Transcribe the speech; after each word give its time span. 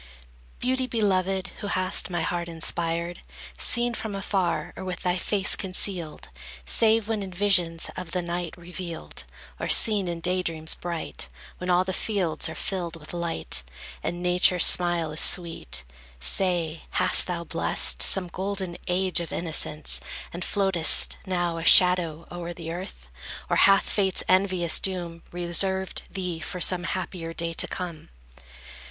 Beauty 0.57 0.87
beloved, 0.87 1.51
who 1.59 1.67
hast 1.67 2.09
my 2.09 2.21
heart 2.23 2.49
inspired, 2.49 3.21
Seen 3.59 3.93
from 3.93 4.15
afar, 4.15 4.73
or 4.75 4.83
with 4.83 5.01
thy 5.01 5.15
face 5.15 5.55
concealed, 5.55 6.29
Save, 6.65 7.07
when 7.07 7.21
in 7.21 7.31
visions 7.31 7.91
of 7.95 8.09
the 8.09 8.23
night 8.23 8.57
revealed, 8.57 9.25
Or 9.59 9.67
seen 9.69 10.07
in 10.07 10.19
daydreams 10.19 10.73
bright, 10.73 11.29
When 11.59 11.69
all 11.69 11.83
the 11.83 11.93
fields 11.93 12.49
are 12.49 12.55
filled 12.55 12.95
with 12.95 13.13
light, 13.13 13.61
And 14.01 14.23
Nature's 14.23 14.65
smile 14.65 15.11
is 15.11 15.21
sweet, 15.21 15.83
Say, 16.19 16.81
hast 16.93 17.27
thou 17.27 17.43
blessed 17.43 18.01
Some 18.01 18.27
golden 18.27 18.79
age 18.87 19.19
of 19.19 19.31
innocence, 19.31 20.01
And 20.33 20.43
floatest, 20.43 21.17
now, 21.27 21.57
a 21.59 21.63
shadow, 21.63 22.25
o'er 22.31 22.53
the 22.53 22.71
earth? 22.73 23.07
Or 23.51 23.55
hath 23.55 23.87
Fate's 23.87 24.23
envious 24.27 24.79
doom 24.79 25.21
Reserved 25.31 26.01
thee 26.09 26.39
for 26.39 26.59
some 26.59 26.85
happier 26.85 27.33
day 27.35 27.53
to 27.53 27.67
come? 27.67 28.09